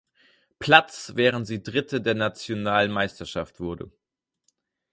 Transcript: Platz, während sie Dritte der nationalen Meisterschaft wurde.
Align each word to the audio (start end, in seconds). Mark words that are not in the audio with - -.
Platz, 0.57 1.11
während 1.13 1.45
sie 1.45 1.61
Dritte 1.61 2.01
der 2.01 2.15
nationalen 2.15 2.89
Meisterschaft 2.91 3.59
wurde. 3.59 3.91